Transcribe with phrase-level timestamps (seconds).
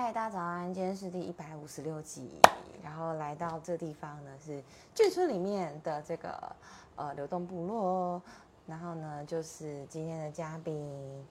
[0.00, 0.72] 嗨，大家早安！
[0.72, 2.40] 今天是第一百五十六集，
[2.84, 4.62] 然后来到这地方呢是
[4.94, 6.56] 眷村里面的这个
[6.94, 8.22] 呃流动部落，
[8.64, 11.26] 然后呢就是今天的嘉宾，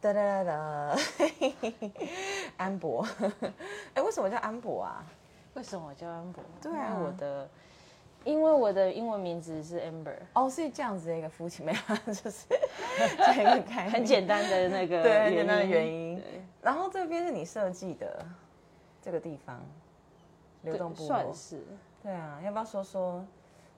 [0.00, 0.96] 哒哒哒哒，
[2.56, 3.04] 安博。
[3.94, 5.04] 哎，为什么叫安博啊？
[5.54, 6.44] 为什么我叫安博？
[6.62, 7.50] 对啊我的，
[8.26, 13.90] 因为我的英文名字是 Amber，哦，是这样子的一个夫妻，没有，就是这个概念。
[13.90, 16.20] 很简单的那个对很简单的原因。
[16.60, 18.26] 然后这边是你设计的
[19.00, 19.64] 这个地方，
[20.62, 21.06] 流动部落。
[21.06, 21.62] 算是。
[22.02, 23.24] 对啊，要不要说说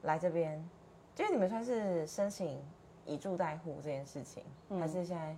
[0.03, 0.53] 来这边？
[1.19, 2.59] 因为你们算是申请
[3.05, 4.81] 以住代户这件事情，嗯。
[4.81, 5.37] 还是现在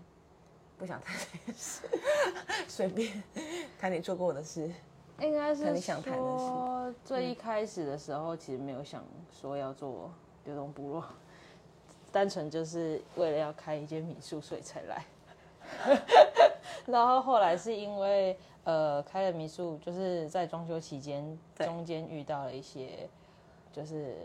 [0.78, 1.82] 不想谈这件事，
[2.68, 3.20] 随便
[3.80, 4.70] 谈你做过的事？
[5.20, 10.10] 应该是你想谈的是说最一开始的时候，其实没有想说要做
[10.44, 11.04] 流动部落，
[12.10, 15.04] 单纯就是为了要开一间民宿，所以才来。
[16.86, 23.08] 然后后来是因为呃开了民宿，就是在装修期间中间遇到了一些
[23.72, 24.16] 就是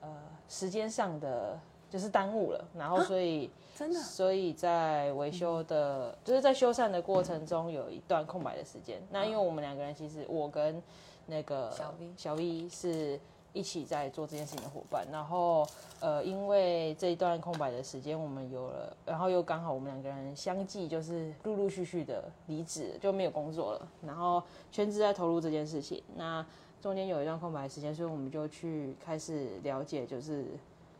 [0.00, 0.08] 呃
[0.48, 1.58] 时间上的
[1.92, 3.50] 就是耽误了，然后所以。
[3.74, 9.02] 真的所以在维修的，就是在修缮的过程中有一段空白的时间。
[9.10, 10.80] 那因为我们两个人，其实我跟
[11.26, 13.18] 那个小 V 小 V 是
[13.54, 15.06] 一起在做这件事情的伙伴。
[15.10, 15.66] 然后
[16.00, 26.00] 呃，因为这一段空白的时间，我们有了，然后又刚好我们两个人相继就是陆陆续续的离职，就没有工作了，然后全职在投入这件事情。
[26.14, 26.44] 那
[26.80, 30.44] 中间有一段空白的时间，所以我们就去开始了解，就是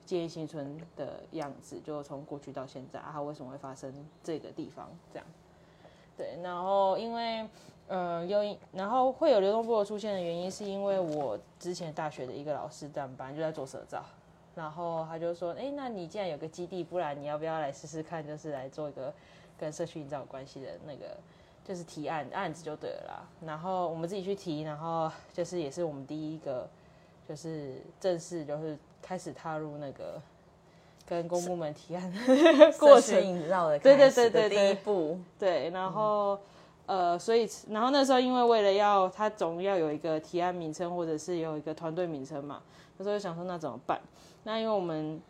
[0.05, 5.27] 建议新村的样子，就从过去到现在，啊它为什么会发生这个地方这样？
[6.17, 7.49] 对，然后因为
[7.89, 14.05] 呃有，然后会有流动部落出现的原因，是因为我之前大学的一个老师，但班就在做社造，
[14.55, 19.13] 然后他就说，哎，那你既然有个基地，不然你要不要来试试看，就是来做一个
[19.59, 21.17] 跟社区营造有关系的那个。
[21.65, 26.69] 就是提案案子就对了啦，然后我们自己去提，然后就是也是我们第一个，
[27.29, 30.23] 就是正式就是开始踏入那个
[31.05, 34.57] 跟公部门提案的 过程，营造的对对对对对。
[34.57, 36.39] 第一步，对，然后、
[36.87, 42.63] 呃，所以然后那时候因为为了要他总要有一个提案名称或者是有一个团队名称嘛，
[42.97, 44.01] 那时候就想说那怎么办？
[44.45, 45.21] 那因为我们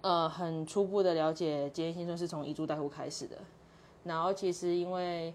[0.00, 3.36] 呃很初步的了解结业新村是从遗住代户开始的，
[4.04, 5.34] 然后其实因为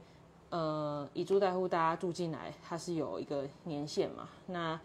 [0.50, 4.80] 呃以租代户大家住进来，它是有一个年限嘛，那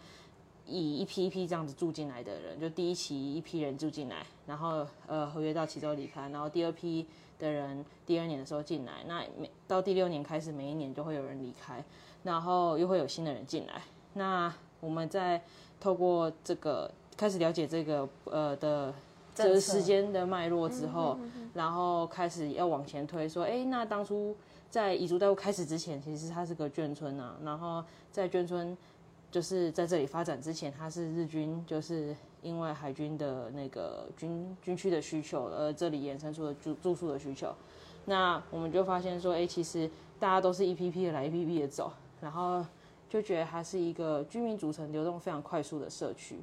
[0.65, 7.05] 以一批一批这样子住进来的人，就第一期一批人住进来，然后呃合约到期之后离开，然后第二批
[7.37, 11.83] 的人第二年的时候进来，那每到第六年开始，每一年就会有人离开，
[12.23, 13.81] 然后又会有新的人进来。
[14.13, 15.41] 那我们在
[15.79, 18.93] 透过这个开始了解这个呃的
[19.35, 21.17] 这个时间的脉络之后，
[21.53, 24.35] 然后开始要往前推，说，哎，那当初
[24.69, 28.77] 在彝族代户开始之前，其实它是个眷村啊，然后在眷村
[29.33, 37.51] 就是在这里发展之前，它是日军就是因为海军的那个军军区的需求，而这里衍生出了住住宿的需求。
[38.05, 39.89] 那我们就发现说，哎、其实
[40.19, 41.91] 大家都是一批批的来，一批批的走，
[42.21, 42.63] 然后
[43.09, 46.39] 就觉得它是一个居民组成流动非常快速的社区。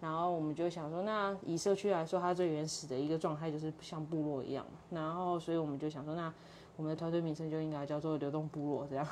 [0.00, 4.64] 然后我们就想说，那以社区来说，它最原始的一个状态就是像部落一样。
[4.88, 6.32] 然后，所以我们就想说，那
[6.78, 9.06] 我们的团队名称就应该叫做流动部落，这样。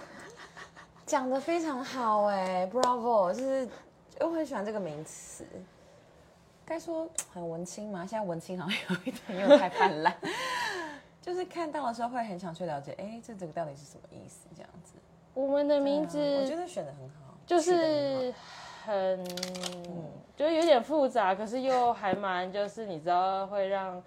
[1.06, 3.68] 讲的非常好哎，Bravo，就是
[4.20, 5.44] 我很喜欢这个名词。
[6.64, 8.06] 该说很文青吗？
[8.06, 10.16] 现在文青好像有一点又太泛滥，
[11.20, 14.46] 就是看到的时候会很想去了解，哎，这这个到底是什么意思？
[14.56, 14.94] 这样子，
[15.34, 18.32] 我们的名字、嗯我觉得选的很好，就是
[18.86, 19.22] 很，
[20.34, 24.02] 就有点复杂，可是又还蛮，就是你知道会让。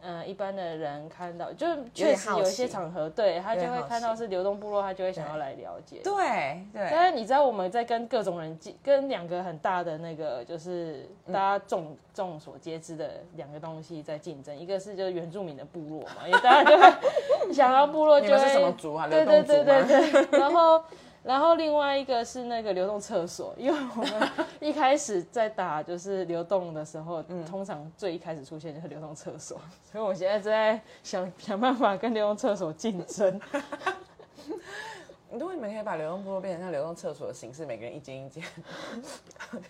[0.00, 6.00] 嗯，一般的人看到，就确实有一些场合，对他就会看到是流动部落，他就会想要来了解。
[6.04, 16.92] 对对，但是你知道我们在跟各种人接，跟两个很大的那个，就是大家众众所皆知的两个东西在竞争，一个是就是原住民的部落嘛，因为大家就会
[17.52, 19.08] 想到部落就会什么族啊？
[19.08, 19.86] 对对对对吗？
[19.88, 20.82] 对，然后
[21.22, 24.30] 然后另外一个是那个流动厕所，因为我们
[24.60, 29.60] 一开始在打就是流动的时候，通常最一开始出现就是流动厕所，
[29.90, 33.40] 所以我现在正在想想办法跟流动厕所竞争。
[35.30, 38.42] 如 果你们可以把流动部落变成像流动厕所的形式，每个人一间一间，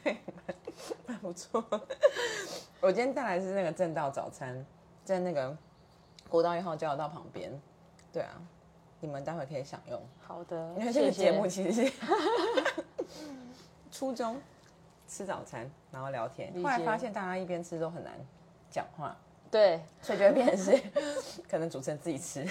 [0.04, 0.16] 对，
[0.46, 0.56] 蛮
[1.06, 1.64] 蛮不错。
[2.80, 4.64] 我今天带来的是那个正道早餐，
[5.02, 5.56] 在那个
[6.28, 7.50] 国道一号交流道旁边。
[8.12, 8.40] 对啊，
[9.00, 11.92] 你们待会可以享用，好的，因为这个节目其实是
[13.90, 14.40] 初中
[15.06, 16.52] 吃早餐，然后聊天。
[16.62, 18.12] 后来发现大家一边吃都很难
[18.70, 19.16] 讲话，
[19.50, 19.80] 对。
[20.02, 20.82] 所以就会变成是
[21.48, 22.46] 可能主持人自己吃，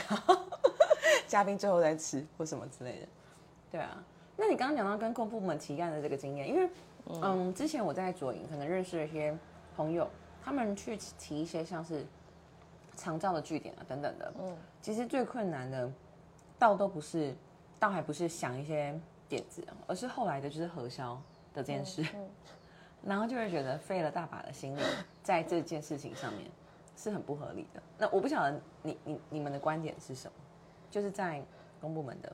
[1.28, 3.08] 嘉宾最后再吃或什么之类的。
[3.72, 4.04] 对啊。
[4.36, 6.70] 那你刚刚讲到跟公部门提案的这个经验，因为
[7.22, 9.36] 嗯，之前我在左营可能认识了一些
[9.76, 10.08] 朋友，
[10.44, 12.06] 他们去提一些像是
[12.96, 15.90] 长照的据点啊等等的，嗯，其实最困难的，
[16.60, 17.36] 倒都不是，
[17.80, 19.00] 倒还不是想一些
[19.30, 21.16] 点子，而是后来的就是核销
[21.54, 22.06] 的这件事，
[23.04, 24.82] 然后就会觉得费了大把的心力
[25.24, 26.50] 在这件事情上面
[26.96, 27.82] 是很不合理的。
[27.98, 30.34] 那我不晓得你你你们的观点是什么？
[30.90, 31.44] 就是在
[31.82, 32.32] 公部门的。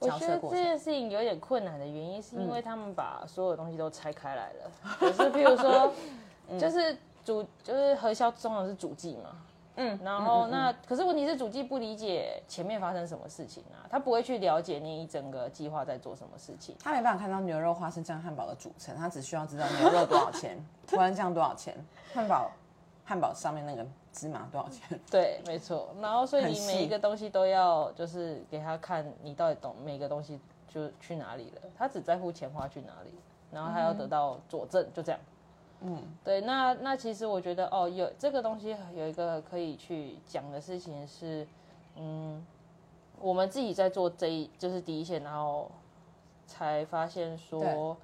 [0.00, 4.70] 我觉得这件事情有点困难的原因，是因为他们把所有东西都拆开来了。
[4.98, 5.92] 可是，譬如说，
[6.58, 9.36] 就是主就是核销重要是主计嘛，
[9.76, 16.76] 嗯，然后那可是问题是主机不理解前面发生什么事情啊，他不会去了解你一整个计划在做什么事情。
[16.82, 20.58] 他没办法看到牛肉花生酱汉堡的组成，他只需要知道牛肉多少钱，
[20.90, 21.74] 花生酱多少钱，
[22.12, 22.50] 汉堡
[23.04, 23.86] 汉堡上面那个。
[24.12, 24.98] 芝麻多少钱？
[25.08, 25.94] 对，没错。
[26.00, 31.62] 然后，所以你每一个东西都要，就是给他看你到底懂每个东西就去哪里了。
[31.78, 33.14] 他只在乎钱花去哪里，
[33.52, 35.20] 然后他要得到佐证，就这样。
[35.82, 36.40] 嗯，对。
[36.42, 41.46] 那那其实我觉得，哦，有这个东西有一个可以去讲的事情是，
[41.96, 42.44] 嗯，
[43.20, 45.70] 我们自己在做这一就是第一线，然后
[46.46, 47.96] 才发现说，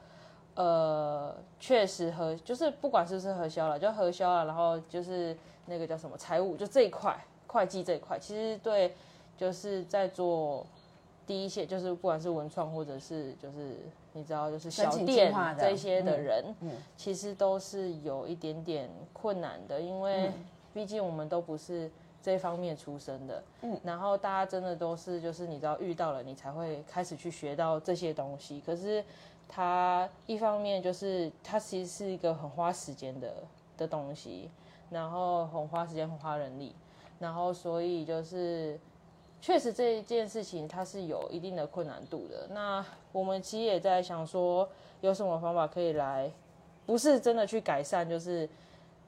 [0.54, 5.36] 呃，确实核就是不管是不是核销了，就核销了，然后就是。
[5.68, 6.56] 那个叫什么财务？
[6.56, 7.12] 就这一块
[7.48, 8.94] 会计这一块，其实对，
[9.36, 10.64] 就是在做
[11.26, 13.76] 第一线，就是不管是文创或者是就是
[14.12, 20.30] 你知道，就是小店这些的人，嗯，其实都是有一点点困难的，因为
[20.72, 21.90] 毕竟我们都不是
[22.22, 28.62] 这方面出身的，嗯，然后大家真的都是就是你知道遇到了，你才会开始去学到这些东西。
[28.64, 29.04] 可是
[29.48, 33.34] 它一方面就是它其实是一个很花时间的
[33.76, 34.50] 的东西。
[34.88, 36.72] 然后很花时间，很花人力，
[37.18, 38.78] 然后所以就是
[39.40, 42.46] 确实这一件事情它是有一定的困难度的。
[42.50, 44.68] 那我们其实也在想说，
[45.00, 46.30] 有什么方法可以来，
[46.84, 48.48] 不是真的去改善，就是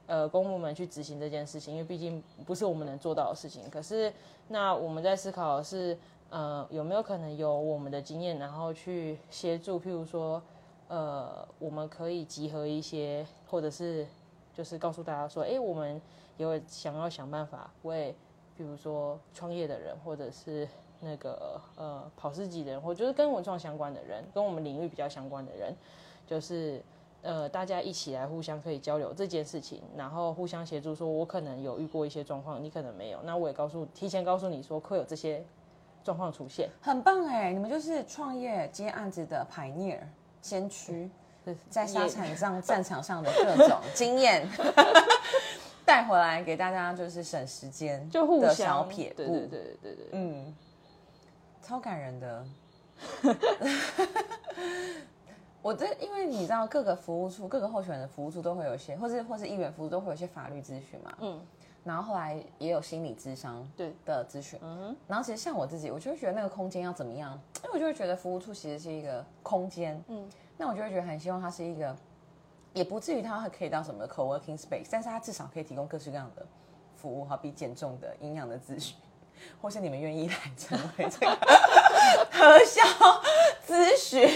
[0.07, 3.69] 呃公部门去执行这件事情，因为毕竟不是我们能做到的事情。
[3.69, 4.11] 可是
[4.47, 5.97] 那我们在思考的是，
[6.29, 10.41] 呃有没有可能有我们的经验，然后去协助，譬如说
[10.87, 14.05] 呃我们可以集合一些，或者是。
[14.51, 16.01] 就是告诉大家说，哎，我们
[16.35, 18.13] 有想要想办法为，
[18.59, 20.67] 比如说创业的人，或者是
[20.99, 25.73] 那个呃跑市集的人，或就是跟文创相关的人，跟我们领域比较相关的人，
[26.27, 26.83] 就是
[27.21, 30.93] 呃大家一起来互相可以交流这件事情，然后互相协助。
[30.93, 35.41] 说我可能有遇过一些状况，你可能没有，那我也告诉提前告诉你说会有这些
[36.03, 40.01] 状况出现，很棒哎，你们就是创业接案子的 pioneer
[40.41, 41.09] 先驱。
[41.67, 44.47] 在沙场上、战场上的各种经验
[45.89, 50.55] 带回来给大家，就是省时间，就互相小撇步，对对对对对，嗯，
[51.63, 52.45] 超感人的。
[55.63, 61.41] 我这因为你知道，各个服务处、各个候选人的服务处都会有一些，或是或是议员服务都会有一些法律咨询嘛，嗯，
[61.83, 63.91] 然后后来也有心理咨商对。
[64.05, 67.33] 的咨询，嗯，然后其实像我自己，我就会觉得那个空间要怎么样，
[67.63, 70.29] 因为我就会觉得服务处其实是一个空间，嗯。
[70.55, 71.95] 那我就会觉得很希望它是一个，
[72.73, 76.45] 也不至于它可以到什么 co-working space，但是它至少可以提供各式各样的
[76.95, 78.95] 服务，好比减重的、营养的咨询，
[79.61, 81.35] 或是你们愿意来成为这个
[82.31, 82.81] 核销
[83.65, 84.27] 咨询，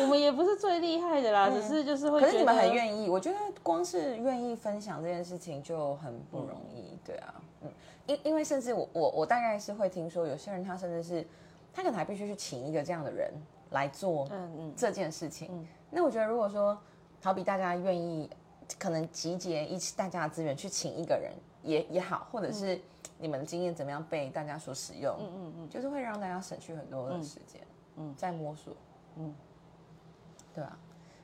[0.00, 2.20] 我们也不是最厉害的啦，只是就是会。
[2.20, 7.70] 可是你们很愿意，我觉得光是愿意分享这件事情就很不容易，对啊，嗯，
[8.06, 11.26] 因因为甚至我我我大概是会听说有些人他甚至是
[11.72, 13.32] 他可能还必须去请一个这样的人。
[13.72, 14.28] 来做
[14.76, 16.78] 这件事情，那我觉得如果说，
[17.22, 18.28] 好比大家愿意，
[18.78, 22.80] 可能集结一起大家的资源去请一个人也也好，或者是
[23.18, 27.60] 你们的经验怎么样被大家所使用，嗯嗯嗯，就是会让大家省去很多的时间，
[27.96, 28.74] 嗯，在摸索，
[29.16, 29.32] 嗯，
[30.52, 30.76] 对啊？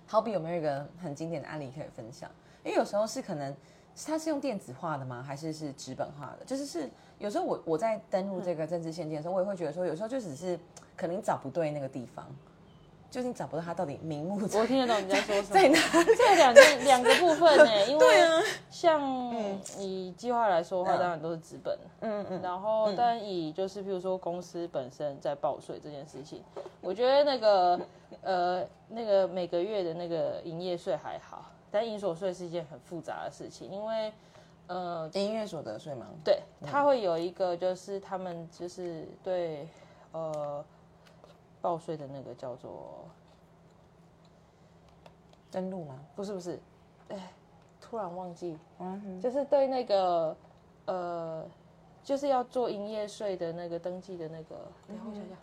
[0.06, 2.30] 好比有没有一个很经典的案例可以分享？
[2.64, 3.54] 因为有时候是可能
[4.06, 5.22] 它是用电子化的吗？
[5.22, 6.44] 还是是纸本化的？
[6.44, 6.88] 就是是
[7.18, 10.58] 有时候我我在登录这个政治献件的时候，我也会觉得说，有时候就只是。
[10.96, 12.26] 可能找不对那个地方，
[13.10, 14.38] 就你找不到他到底名目。
[14.54, 15.54] 我听得懂你在说什么。
[15.54, 15.78] 在哪？
[16.04, 17.66] 这两个两个部分呢？
[17.88, 18.06] 因为
[18.70, 19.00] 像
[19.78, 21.78] 以计划来说的话，当然都是资本。
[22.00, 22.40] 嗯嗯。
[22.42, 26.42] 然后，但以就是譬如说公司本身在报税这件事情，
[26.82, 27.80] 我觉得那个
[28.22, 34.12] 呃那个每个月的那个营业税还好，但营所税是一件很复杂的事情，因为
[34.66, 39.66] 呃营业所得税嘛，对，它会有一个就是他们就是对
[40.12, 40.62] 呃。
[41.60, 43.04] 报税的那个叫做
[45.50, 45.98] 登录吗？
[46.14, 46.58] 不是不是，
[47.08, 47.32] 哎，
[47.80, 48.56] 突然忘记，
[49.20, 50.36] 就是对那个
[50.86, 51.46] 呃，
[52.04, 55.36] 就是要做营业税的那个登记的那个，等我想想，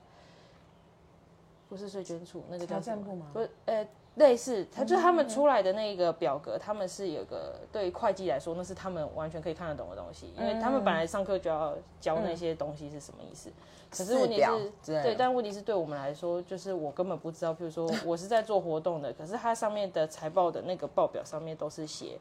[1.68, 3.26] 不是税捐处，那个叫什么？
[3.34, 13.52] 不是，呃，类似，他就是他们出来的那个表格，他们是有个对会计来说，那是他们完全可以看得懂的东西，因为他们本来上课就要教那些东西是什么意思。
[13.90, 14.42] 可是问题
[14.84, 22.18] 是，对，但问题是对我们来说，就是我根本不知道，譬如说我是在做活动的，可是它上面的财报的那个报表上面都是写，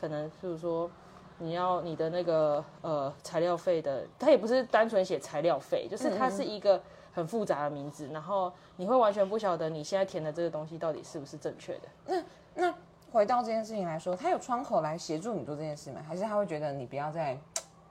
[0.00, 0.90] 可能譬如说
[1.38, 6.80] 你要你的那个呃材料费的，它也不是单纯写材料费，就是它是一个
[7.12, 11.88] 很复杂的名字，然后你会完全不晓得你现在填的这个东西到底是不是正确的。
[12.06, 12.22] 那
[12.54, 12.74] 那
[13.10, 16.00] 回到这件事情来说，他有窗口来协助你做这件事吗？
[16.06, 17.36] 还是他会觉得你不要再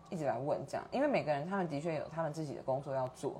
[0.09, 0.87] 一直来问这样？
[0.91, 3.33] 因为每个人他们的确有他们自己的工作要做。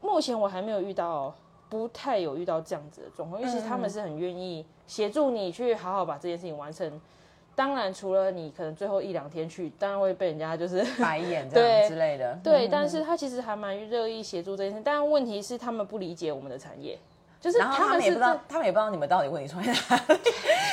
[0.00, 1.34] 目前我还没有遇到，
[1.68, 7.00] 不太有遇到这样子的状况，因为其实他们是很愿意协助你去好好把这件事情完成。
[7.58, 12.38] 当然，除了你可能最后一两天去，当然会被人家就是 白眼这样 之类的。
[12.40, 14.80] 对，嗯但是他其实还蛮乐意协助这件事。
[14.84, 16.96] 但问题是，他们不理解我们的产业，
[17.40, 20.20] 就是然后他们是们也不知道，他们也不知道你们到底问题出在哪里，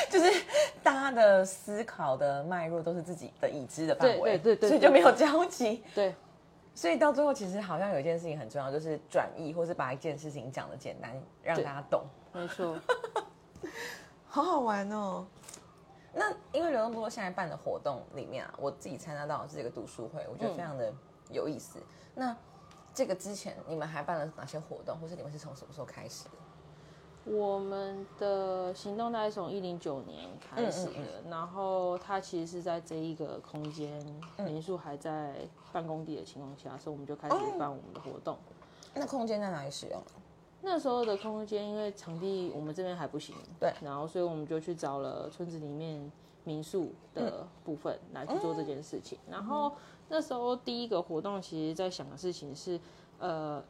[0.08, 0.30] 就是
[0.80, 5.82] 大家的思考的脉络都是自己的已知的范围，对对对对所以就没有交集。
[5.92, 6.14] 对
[6.72, 11.10] 所以到最后，其实好像有一件事情很重要，就是转译，或是把一件事情讲的简单，
[11.42, 12.04] 让大家懂。
[12.32, 12.76] 没错。
[14.28, 15.26] 好好玩哦。
[16.18, 20.90] 那因为流动部落现在办的活动里面啊，我自己参加到的是这个读书会，我觉得非常的
[21.30, 21.78] 有意思。
[22.14, 22.34] 那
[22.94, 26.30] 这个之前你们还办了哪些活动，或是你们是从什么时候开始的？
[27.30, 30.92] 我们的行动大概从一零九年开始的，
[31.24, 34.00] 嗯然后它其实是在这一个空间
[34.38, 38.38] 民宿还在办公地的情况下，所以我们就开始办我们的活动。
[38.94, 40.00] 那空间在哪里使用？
[40.68, 46.10] 那时候的空间，因为场地我们这边还不行，对然后所以我们就去找了村子里面
[46.42, 49.16] 民宿的部分来去做这件事情。
[49.30, 49.72] 然后
[50.08, 52.80] 那时候第一个活动，其实在想的事情是，
[53.20, 53.62] 呃，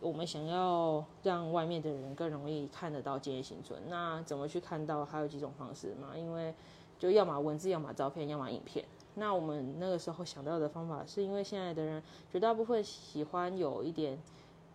[0.00, 3.80] 我们想要让外面的人更容易看得到建业新村。
[3.88, 5.04] 那怎么去看到？
[5.04, 6.52] 还有几种方式嘛，因为
[6.98, 8.84] 就要么文字，要么照片，要么影片。
[9.14, 14.18] 那我们那个时候想到的方法，是因为现在的人绝大部分喜欢有一点。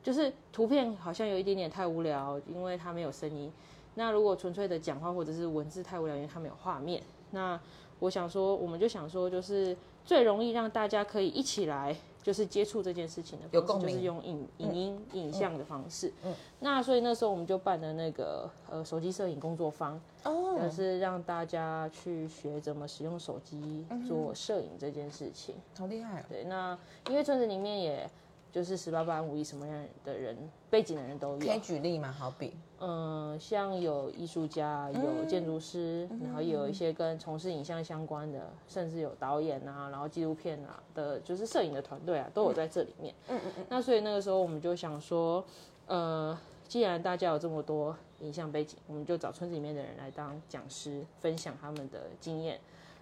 [0.06, 3.52] 就是图片好像有一点点太无聊，因为它没有声音。
[3.96, 7.02] 那如果纯粹的讲话或者是文字太无聊，因为它没有画面。
[7.32, 7.60] 那
[7.98, 16.14] 我想说，我们就想说，就是最容易让大家可以一起来，就是接触这件事情的就是用影影音、影像的方式。
[16.24, 16.32] 嗯。
[16.60, 25.56] 那所以那时候我们就办了那个呃手机摄影工作坊，哦就是让大家去学怎么使用手机做摄影这件事情。
[25.80, 26.26] 好厉害哦！
[26.30, 26.78] 对，那
[27.10, 28.08] 因为村子里面也
[28.56, 30.34] 就是十八般武艺，什么样的人
[30.70, 31.60] 背景的人都可以有。
[31.60, 32.10] 举例吗？
[32.10, 43.14] 好比嗯，像有艺术家，有建筑师，然后也有一些跟从事影像相关的，甚至有导演啊，然后纪录片啊的，就是摄影的团队啊，都有在这里面。
[43.28, 43.66] 嗯嗯嗯。
[43.68, 45.44] 那所以那个时候我们就想说，
[45.88, 52.58] 呃，既然大家有这么多影像背景，我们就找村子里面的人来当讲师，分享他们的经验，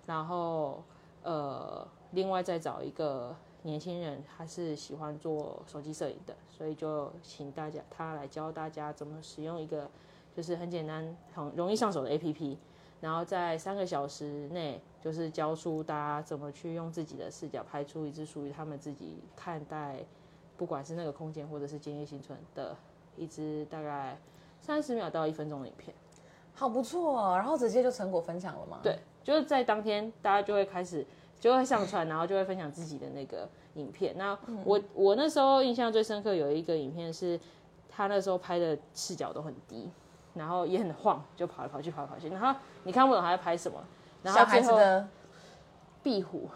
[0.08, 0.82] 然后
[1.22, 9.90] 呃，另外再找一个年轻人，他是喜欢做手机摄影的，所以就请大家他来教大家怎么使用一个
[10.36, 12.58] 就是很简单、很容易上手的 APP，
[13.02, 20.00] 然后在三个小时内，就是教出大家怎么去用自己的视角拍出一支属于他们自己看待，
[20.58, 22.76] 不管是那个空间或者是建业新村的
[23.16, 24.18] 一支大概
[24.60, 25.96] 三十秒到一分钟的影片。
[26.56, 28.80] 好不错哦，然后直接就成果分享了吗？
[28.84, 31.04] 对，就是在当天，大家就会开始
[31.44, 34.16] 就会上传，然后就会分享自己的那个影片。
[34.18, 37.38] 那我我那时候印象最深刻有一个影片是，
[37.90, 39.90] 他那时候拍的视角都很低，
[40.36, 43.78] 然后也很晃，就跑来跑去跑来跑去，然后你看不懂他在拍什么，
[44.22, 45.08] 然后小孩最后子的
[46.02, 46.50] 壁虎，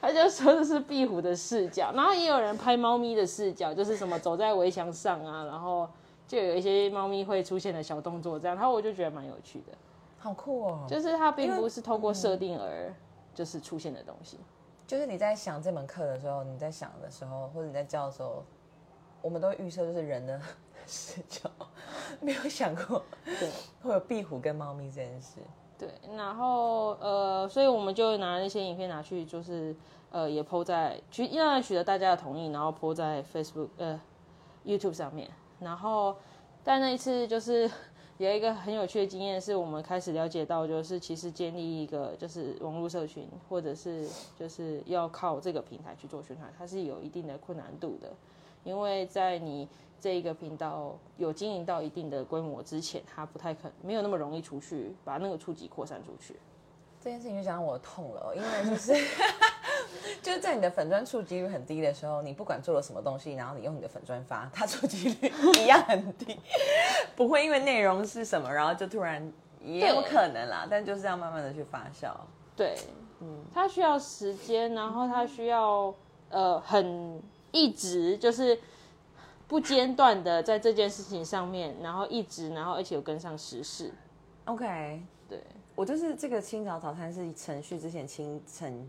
[0.00, 5.86] 他就说的是壁虎的视角，然后也有人拍猫咪的视角，就是什么走在围墙上啊，然后
[6.26, 9.76] 就有一些猫咪会出现的小动作这样，然后我就觉得蛮有趣的。
[10.24, 10.86] 好酷哦！
[10.88, 12.90] 就是它并不是透过设定而
[13.34, 14.40] 就是出现的东西。
[14.86, 18.42] 就是你在想这门课的时候，你在想的时候，或者你在教的时候，
[19.20, 20.40] 我们都会预设就是人的
[20.86, 21.50] 视角，
[22.22, 23.50] 没有想过对
[23.84, 25.40] 会有壁虎跟猫咪这件事。
[25.76, 29.76] 对，然后呃，所以我们就拿那些影片拿去，就是
[30.10, 34.00] 呃也 PO 在取，当然取得大家的同意，然后 PO 在 Facebook 呃
[34.64, 35.30] YouTube 上面。
[35.60, 36.16] 然后
[36.62, 37.70] 但那一次就是
[38.18, 48.12] 有一个很有趣的经验，是我们开始了解到，就是其实建立一个就是网络社群，或者是就是要靠这个平台去做宣传，它是有一定的困难度的，
[48.62, 49.68] 因为在你
[50.00, 56.36] 这一个频道有经营到一定的规模之前，它不太可没有那么容易出去把那个触及扩散出去。
[57.04, 58.94] 这件事情就讲到我痛了哦，因为就是
[60.22, 66.40] 就是在你的粉砖触及率很低的时候，你不管做了什么东西，然后你用你的粉砖发，它触及率一样很低，
[67.14, 69.30] 不会因为内容是什么，然后就突然
[69.62, 72.10] 也有可能啦，但就是要慢慢的去发酵。
[72.56, 72.74] 对，
[73.20, 75.94] 嗯，它需要时间，然后它需要
[76.30, 78.58] 呃很一直就是
[79.46, 83.92] 不间断的在这件事情上面，然后一直，然后而且有跟上时事。
[84.46, 85.42] OK，对，
[85.74, 88.88] 我就是这个清早早餐是程序之前清晨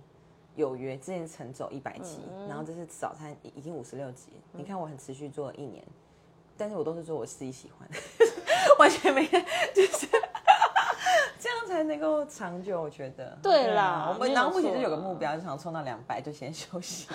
[0.56, 4.30] 有约，之前晨走一百集，然后这是早餐已已经五十六集。
[4.54, 5.84] 你看我很持续做了一年，
[6.56, 7.90] 但是我都是做我自己喜欢，
[8.78, 10.08] 完全没就是
[11.40, 12.80] 这样才能够长久。
[12.82, 17.08] 我觉得对啦啊我们然后目前就有个目标，就想冲到两百就先休息，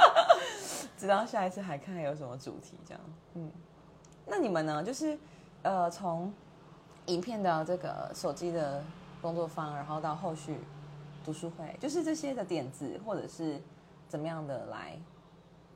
[0.98, 3.00] 直到下一次还看有什么主题这样。
[3.34, 3.50] 嗯，
[4.26, 4.82] 那你们呢？
[4.82, 5.18] 就是
[5.62, 6.32] 呃从
[7.06, 8.82] 影片的这个手机的
[9.20, 10.58] 工作方，然后到后续
[11.24, 13.60] 读书会，就是这些的点子，或者是
[14.08, 14.98] 怎么样的来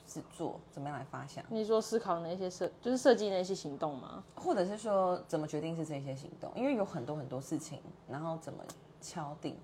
[0.07, 4.23] 制作，怎么样来发想，你说思考那些设，就是设计那些行动吗？
[4.35, 8.63] 或者是说怎么决定是这些行动，因为有很多很多事情，然后怎么
[9.01, 9.57] 敲定。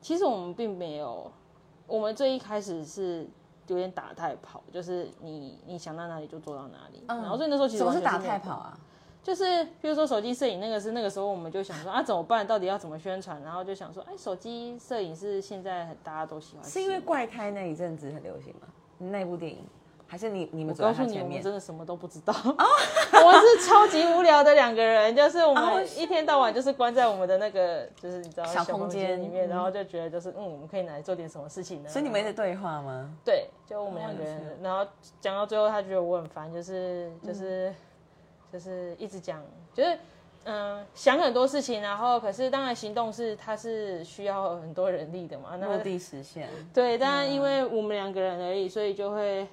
[0.00, 1.30] 其实我们并没有，
[1.86, 3.24] 我们最一开始是
[3.68, 7.04] 有点打太跑，就是你你想到哪里就做到哪里。
[7.06, 8.78] 然后所以那时候其实什么是打太跑啊？
[9.22, 13.40] 就是比如说手机摄影那个是那个时候我们就想说啊怎么办，到底要怎么宣传？
[13.42, 18.66] 然后就想说，哎，手机摄影是现在大家都喜欢，是因为怪胎那一阵子很流行吗？
[18.98, 19.58] 那部电影，
[20.06, 21.52] 还是你你们走在他前面我们真？
[21.52, 22.34] 的什么都不知道。
[23.24, 31.88] 我是超级无聊的两个人，就是我哦们一天到晚就是关在我们的那个，就是你知道小空空间里面，嗯然后就觉得就是嗯，我们可以拿来做点什么事情呢？
[31.88, 33.08] 所以你们一直对话吗？
[33.24, 34.84] 对，就我们两个人，然后
[35.20, 37.72] 讲到最后，他觉得我很烦，就是就是、
[38.52, 39.42] 就是一直讲，
[39.72, 39.98] 就是
[40.44, 46.48] 嗯想很多事情，然后可是当然行动是它是需要很多人力的嘛，那落地实现。
[46.74, 49.48] 对，但因为我们两个人而已，所以就会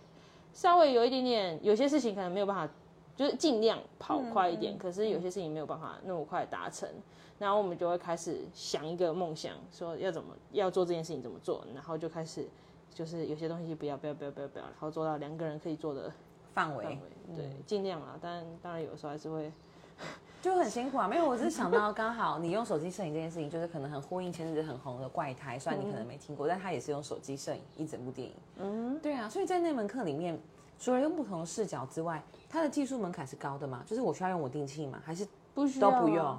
[0.53, 2.73] 稍微有一点点，有些事情可能没有办法，
[3.15, 6.89] 就是尽量跑快一点，可是有些事情没有办法那么快达成。
[7.37, 12.45] 然后我们就会开始想一个梦想，说要怎么要做这件事情怎么做，然后就开始
[12.93, 16.11] 就是有些东西不要不要不要不要不要，然后做到两个人可以做的
[16.53, 16.99] 范围，
[17.35, 18.17] 对，尽量啦。
[18.21, 19.51] 但当然有时候还是会，
[20.41, 21.07] 就很辛苦啊。
[21.07, 28.33] 没有，我只是想到刚好你用手机摄影这件事情，就是可能很呼应前阵子很红的怪胎，虽然你可能没听过，但他也是用手机摄影一整部电影。
[28.57, 30.39] 嗯，对啊，所以在那门课里面，
[30.79, 33.83] 除了用不同的视角之外，它的技术门槛是高的吗？
[33.85, 35.01] 就是我需要用稳定器吗？
[35.05, 36.37] 还是不需要都不用？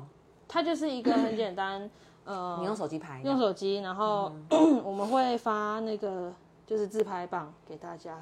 [0.48, 1.88] 它就是一个很简单，
[2.24, 3.20] 呃，你用手机拍？
[3.22, 4.32] 用手机，然后、
[4.82, 6.32] 我们会发那个
[6.66, 8.20] 就是自拍棒给大家，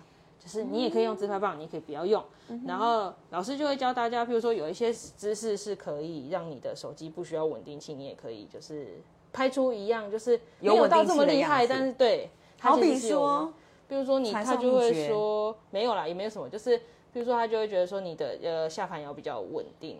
[0.49, 2.25] 就是你也可以用自拍棒，你也可以不要用。
[2.67, 8.99] 然后老师就会教大家，譬如说有一些姿势是可以让你的手机不需要稳定器，你也可以就是
[9.31, 13.53] 拍出一样，就是没有到这么厉害，但是对，它好比说，
[13.87, 16.79] 比如说你，他就会说没有啦，也没有什么，就是
[17.13, 19.99] 比如说他就会觉得说你的呃下盘要比较稳定，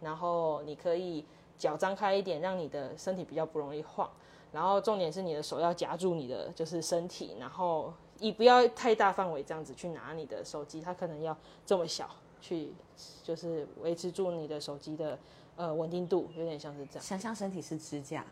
[0.00, 1.24] 然后你可以
[1.56, 4.10] 脚张开一点，让你的身体比较不容易晃，
[4.50, 12.08] 然后重点是你的手要夹住你的就是身体，然后你不要太大范围这样子去拿你的手机，它可能要这么小
[12.40, 12.72] 去
[13.22, 15.18] 就是维持住你的手机的
[15.56, 18.24] 呃稳定度，有点像是这样，想象身体是支架，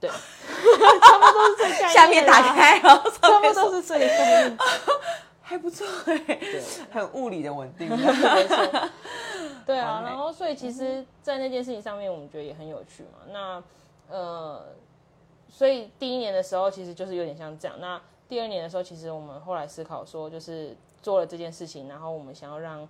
[0.00, 4.58] 对， 差不多都是这个概念 下面打，开，然后差上面不多都是这个概念，
[5.42, 6.62] 还不错哎，对。
[6.90, 7.88] 很物理的稳定。
[9.66, 13.18] 对啊，然后所以其实，在那件事情上面，我们觉得也很有趣嘛。
[13.30, 13.62] 那
[14.08, 14.64] 呃，
[15.50, 17.76] 所以第一年的时候，其实就是有点像这样。
[17.78, 22.86] 那第二年的时候，其实我们后来思考说，就是做了这件事情，然后我们想要让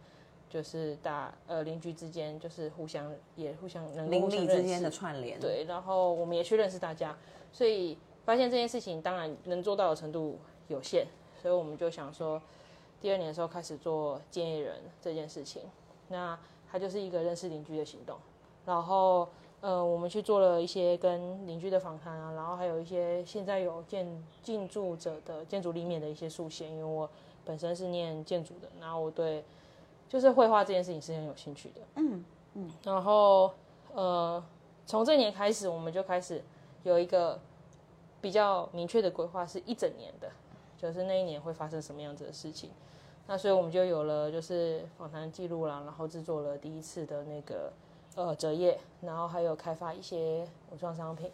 [0.51, 7.17] 就是大呃邻居之间就是互相也互相能够邻里之间的串联，对，然后我们也去认识大家，
[7.53, 11.07] 所以发现这件事情当然能做到的程度有限，
[11.41, 12.41] 所以我们就想说，
[13.01, 15.63] 第二年的时候开始做建议人这件事情，
[16.09, 16.37] 那
[16.71, 18.19] 它就是一个认识邻居的行动，
[18.67, 19.29] 然后
[19.61, 24.07] 呃，我们去做了一些跟邻居的访谈啊，然后还有一些现在有建
[24.43, 27.11] 进驻者的建筑立面的一些竖线，因为我
[27.45, 29.45] 本身是念建筑的，然后我对
[30.09, 33.53] 就是绘画这件事情是很有兴趣的，嗯嗯，然后
[33.95, 34.43] 呃，
[34.87, 36.43] 从这年开始，我们就开始
[36.85, 37.39] 有一个
[38.21, 40.31] 比较明确的规划，是一整年的，
[40.77, 42.71] 就是那一年会发生什么样子的事情。
[43.27, 47.73] 那所以我们就有了就是访谈记录啦，然后制作了第一次的那个
[48.19, 51.31] 呃折页，然后还有开发一些服装商品。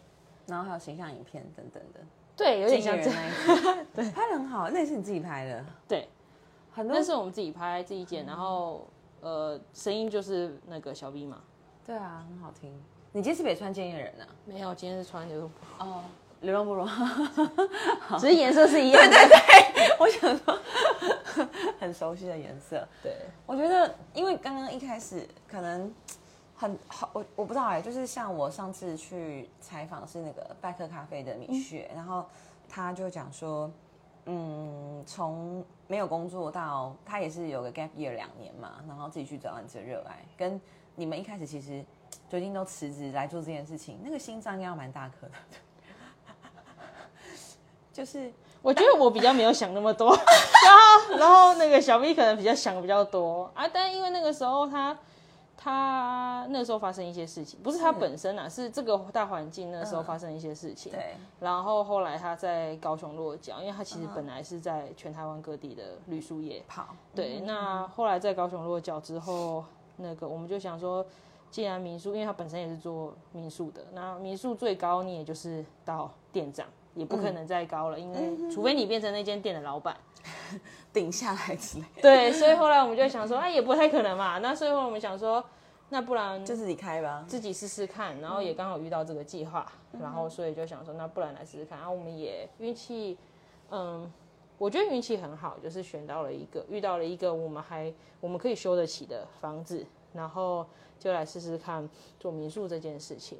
[0.47, 1.99] 然后还有形象影片等等的，
[2.37, 3.17] 对，有点像这样。
[3.95, 6.07] 对，拍的很好，那也是你自己拍的，对，
[6.71, 8.85] 很多那是我们自己拍自己剪，然后
[9.21, 11.41] 呃声音就是那个小 B 嘛。
[11.83, 12.71] 对啊，很好听。
[13.11, 14.27] 你今天是北川建业人啊？
[14.45, 16.03] 没有，今天是穿流动哦，
[16.41, 16.87] 流浪部落，
[18.19, 19.17] 只是颜色是一样的。
[19.97, 20.59] 我想说
[21.79, 22.87] 很熟悉的颜色。
[23.01, 23.15] 对，
[23.47, 25.91] 我觉得，因为刚刚一开始可能
[26.55, 32.25] 很好，我我不知道哎、就是像我上次去采访是那个拜克咖啡的米雪，然后
[32.69, 33.69] 他就讲说，
[34.25, 40.59] 嗯，从没有工作到他也是有个 gap year 两年嘛，然后自己去找到你这热爱，跟
[40.95, 41.83] 你们一开始其实
[42.29, 45.33] 决定都辞职来做这件事情，那个心脏应该要蛮大颗的，
[47.91, 54.97] 就是我觉得我比较没有想那么多， 然后然后那个小 V 可能比较想比较多啊，但因为那个时候他
[55.65, 60.91] 他那时候发生一些事情，不是他本身啊，是这个大环境那时候发生一些事情。
[60.91, 66.63] 对，然后后来他在高雄落脚，因为他其实本来是在全台湾各地的旅宿业。
[66.67, 69.65] 跑，对，那后来在高雄落脚之后，
[69.97, 71.03] 那个我们就想说，
[71.49, 79.97] 既然民宿，因为他本身也是做民宿的，那民宿最高你也就是到店长，也不可能再高了，因为除非你变成那间店的老板。
[80.91, 84.39] 顶下来之类，对，所以后来我们就想说，哎，也不太可能嘛。
[84.39, 85.43] 那所以后来我们想说，
[85.89, 87.23] 那不然就自己开吧。
[87.27, 91.77] 自己试试看，然后也刚好遇到这个计划，然后所以就想说，那不然来试试看。
[91.77, 93.17] 然后我们也运气，
[93.69, 94.11] 嗯，
[94.57, 100.65] 我觉得运气很好，就是选到了一个，遇到了一个我们还我们可以修得起的房子，然后
[100.97, 101.87] 就来试试看
[102.19, 103.37] 做民宿这件事情。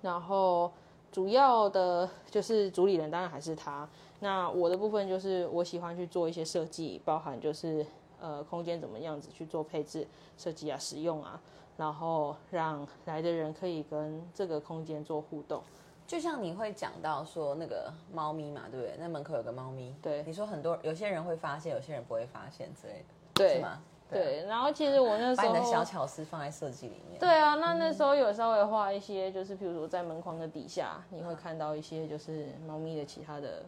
[0.00, 0.72] 然后
[1.12, 3.88] 主要的就是主理人，当然还是他。
[4.20, 7.84] 那我的部分就是我喜欢去做一些设计，包含就是
[8.22, 10.06] 呃空间怎么样子去做配置
[10.38, 11.38] 设计啊、使用啊，
[11.76, 15.60] 然后让来的人可以跟这个空间做互动。
[16.06, 18.96] 就像你会讲到说那个猫咪嘛，对不对？
[18.98, 23.04] 那门口有个猫咪，对你说很多有些人会发现，有些人不会发现之类的，
[23.34, 23.82] 对是吗？
[24.10, 27.18] 对，然后其实我那时候把你的小巧思放在设计里面。
[27.18, 33.62] 对啊，那那时候有稍微画一些，就是比如说在门框的底下，你会看到一些就是猫咪的其他的，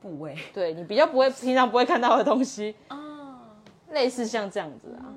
[0.00, 2.96] 部位对你比较不会平常不会看到的东西，啊，
[3.94, 5.14] 类似像这样子啊。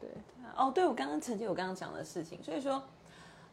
[0.00, 0.08] 对。
[0.56, 2.82] 哦，对，我刚刚曾经我刚刚讲的事情，所以说，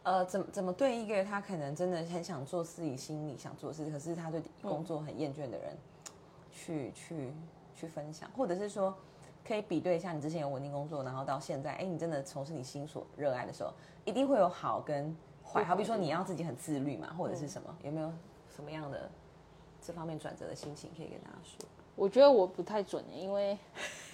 [0.03, 5.77] 呃，怎么怎么对一个他可能真的很想做自己心里想做的事，可是他对工作很厌倦的人，
[6.51, 7.33] 去去
[7.73, 8.93] 去分享，或者是说，
[9.47, 13.71] 可以比对一下你之前有稳定工作，然后到现在，哎，你真的从事你心所热爱的时候，
[14.03, 15.63] 一定会有好跟坏。
[15.63, 18.11] 好比说你要自己很自律嘛，或者是什么，有没有
[18.53, 19.09] 什么样的
[19.85, 21.67] 这方面转折的心情可以跟大家说？
[21.95, 23.57] 我觉得我不太准，因为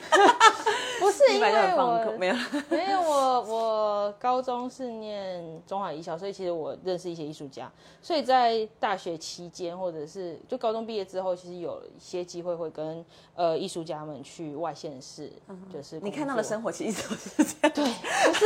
[0.99, 2.35] 不是因为我没有。
[2.67, 15.31] 没有我我高中是念中华艺校，所以其实我认识一些艺术家，所以在大学期间或者是就高中毕业之后，其实有一些机会会跟呃艺术家们去外县市，
[15.71, 17.71] 就是你看到的生活其实都是这样。
[17.71, 17.85] 对，
[18.25, 18.45] 就是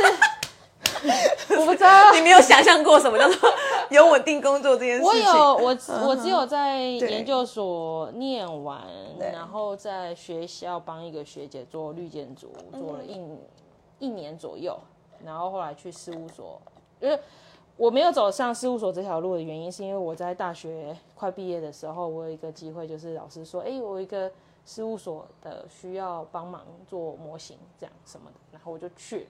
[1.58, 2.12] 我不知道。
[2.12, 3.50] 你没有想象过什么叫做
[3.96, 5.08] 有稳定工作这件事情。
[5.08, 8.86] 我有我只我只有在研究所念完，
[9.18, 13.20] 然后在学校帮一个学姐做绿建筑，做了一
[13.98, 14.78] 一年左右，
[15.24, 16.60] 然后后来去事务所，
[17.00, 17.18] 因为
[17.76, 24.30] 我没有走上事务所这条路的原因，是因为我在大学快毕业的时候，我有一个机会，就是老师说，哎，我有一个
[24.64, 29.26] 事务所的需要帮忙做模型这样什么的，然后我就去，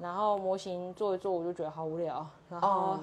[0.00, 2.98] 然后模型做一做，我就觉得好无聊，然后。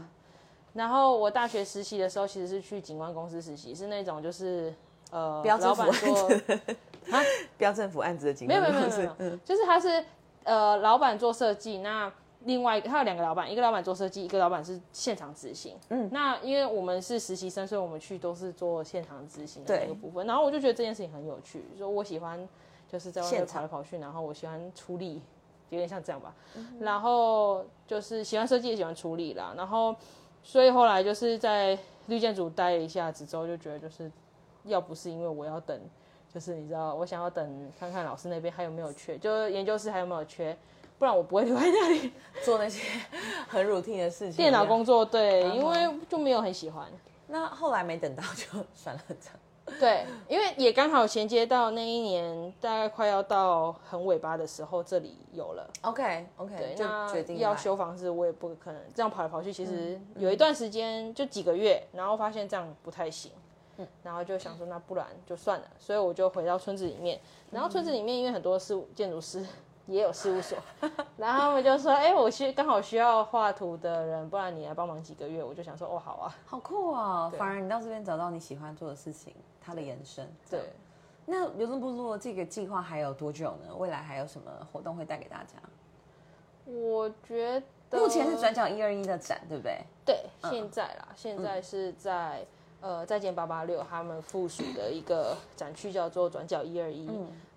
[0.78, 4.74] 哦然后我大学实习的时候，其实是去景观公司实习，是那种就是
[5.12, 6.30] 呃，标政府老板做
[7.58, 10.06] 标政府案子的警没有没有官没有没有公司没有，就是他是
[10.44, 12.12] 呃，老板做设计，那
[12.42, 15.76] 另外他有两个老板，一个老板做设计，一个老板是现场执行。
[15.90, 20.26] 嗯，那因为我们是实习生，所以我们去都是做现场执行的那个部分。
[20.28, 22.48] 然后我就觉得这件事情很有趣，说我喜欢
[22.88, 25.22] 就是在外面跑来跑去，然后我喜欢出力，
[25.70, 26.34] 有点像这样吧。
[26.56, 29.54] 嗯然后就是喜欢设计，也喜欢处理啦。
[29.58, 29.96] 然后
[30.44, 34.12] 所以后来就是在绿建组待了一下子之后，就觉得就是
[34.64, 35.80] 要不是因为我要等，
[36.34, 40.58] 就是你知道，我想要等看看老师那边还有没有缺，就是研究室还有没有缺，
[40.98, 42.12] 不然我不会留在那里
[42.46, 42.82] 做那些
[43.48, 44.38] 很 routine 的事情。
[44.38, 45.04] 电脑工作。
[45.04, 46.86] 对，因为就没有很喜欢。
[47.28, 49.40] 那后来没等到就算了，这样。
[49.80, 55.70] 对，因为也刚好衔接到那一年，大概快要到很尾巴的时候，这里有了。
[55.82, 59.52] OK OK，对，就那决定要修房子，我也不可能这样跑来跑去。
[59.52, 63.32] 其嗯实有一段时间，就几个月，然后发现这样不太行，
[64.02, 65.68] 然后就想说，那不然就算了。
[65.78, 67.20] 所以我就回到村子里面，
[67.52, 69.46] 然后村子里面因为很多事务建筑师
[69.88, 70.58] 也有事务所，
[71.18, 75.44] 然后他们就说，哎、我需刚好需要画图的人，不然你来帮忙几个月。
[75.44, 77.32] 我就想说，哦，好啊，好酷哦！
[77.38, 80.30] 反而你到这边找到你喜欢做的事情，它的延伸。
[80.50, 80.62] 对。
[81.26, 83.76] 那流动部落这个计划还有多久呢？
[83.78, 85.56] 未来还有什么活动会带给大家？
[86.66, 89.82] 我觉得目前是转角一二一的展，对不对？
[90.06, 92.46] 对，现在啦，现在是在
[92.82, 97.10] 呃再见八八六他们附属的一个展区叫做转角一二一，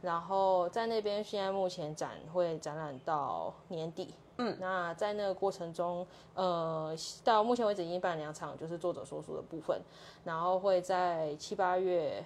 [0.03, 4.15] 然后在那边现在目前展会展览到年底。
[4.43, 9.79] 嗯，那在那个过程中，呃，到目前为止已经办两场，就是作者说书的部分，
[10.25, 12.25] 然后会在七八月，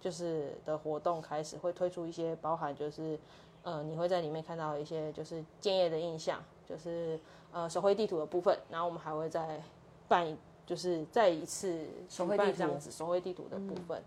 [0.00, 3.18] 就是的活动开始会推出一些包含就是，
[3.64, 7.18] 呃，你会在里面看到一些就是建业的印象，就是
[7.50, 9.60] 呃手绘地图的部分，然后我们还会再
[10.06, 14.00] 办，就是再一次手绘地这样子手绘地图的部分，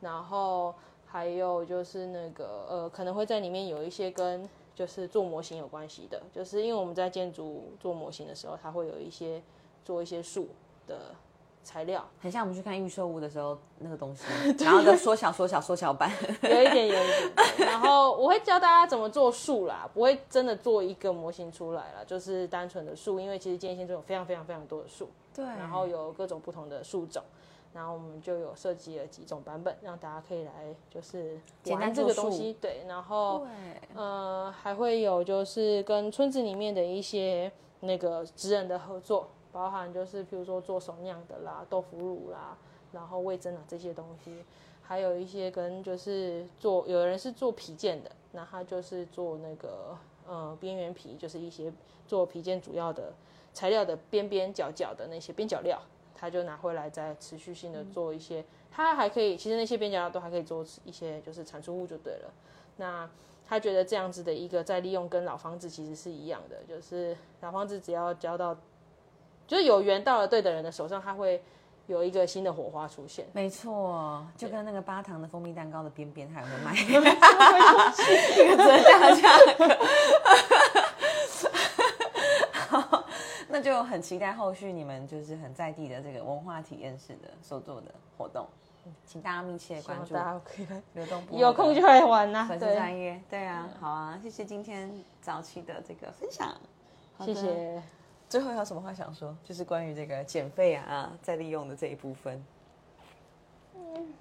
[0.00, 0.74] 然后
[1.14, 4.48] 还有就是那个呃可能会在里面有一些跟。
[4.76, 9.40] 就是做模型有关系的，就是因为我们在建筑做模型的时候，它会有一些
[9.84, 10.48] 做一些树
[10.84, 11.14] 的
[11.62, 14.24] 材料，很像我们去看预售屋的时候那个东西，
[14.64, 16.10] 然后的缩小、缩小、缩小版，
[16.42, 17.68] 有一点，有一点。
[17.68, 27.22] 然后我会教大家怎么做树啦，不会真的做一个模型出来啦，就是单纯的树，因为其实建线中有非常非常非常多的树，对，然后有各种不同的树种。
[27.74, 32.52] 然后我们就有设计了几种版本，让大家可以来就是玩这个东西。
[32.60, 33.44] 对，然后
[33.96, 42.56] 呃还会有就是跟村子里面的一些那个职人的合作，包含就是比如说做手酿的啦、豆腐乳啦，
[42.92, 44.44] 然后味增啊这些东西，
[44.80, 51.72] 还有一些跟就是做有人是做皮件的，那他就是做那个呃边缘皮，就是一些
[52.06, 53.12] 做皮件主要的
[53.52, 55.82] 材料的边边角角的那些边角料。
[56.24, 62.32] 他就拿回来再持续性的做一些，他还可以，其实那些边角料都还可以做一些，就是产出物就对了。
[62.78, 63.06] 那
[63.46, 68.56] 他觉得这样子的一个再利用跟老房子其实是一样的，就是老房子只要交到，
[69.46, 71.42] 就是有缘到了对的人的手上，他会
[71.88, 73.26] 有一个新的火花出现。
[73.34, 76.86] 没错，就跟那个八糖的蜂蜜蛋糕的边边，他也会卖，一
[78.48, 79.76] 个折价价格。
[83.64, 87.86] 那就很期待后续你们就是很在地的这个文化体验式的所做的
[88.18, 88.46] 活动，
[89.06, 90.12] 请大家密切关注。
[90.12, 92.44] 大家可以流动有空就来玩呐。
[92.46, 96.54] 粉丝专业，对啊，好啊，谢谢今天早期的这个分享，
[97.20, 97.82] 谢谢。
[98.28, 99.34] 最后有什么话想说？
[99.42, 102.44] 就是关于这个减费啊，再利用的这一部分。
[103.74, 104.12] 嗯，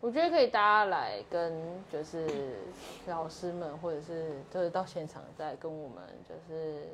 [0.00, 1.52] 我觉得可以大家来跟
[1.92, 2.58] 就是
[3.06, 6.88] 老师们，或者是就是到现场再跟我们就是。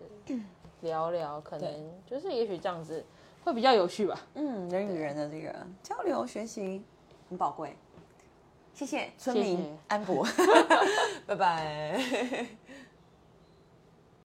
[0.83, 1.71] 聊聊，可能
[2.07, 3.05] 就是也许这样子
[3.45, 4.19] 会比较有趣吧。
[4.35, 6.83] 嗯，人与人的这个交流学习
[7.29, 7.77] 很宝贵。
[8.75, 10.27] 谢谢村民安博，
[11.27, 12.47] 拜拜。